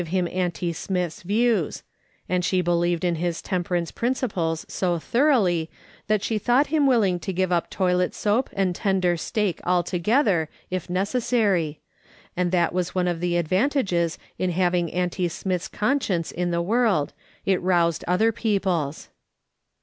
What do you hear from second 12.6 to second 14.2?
it was one of the advantages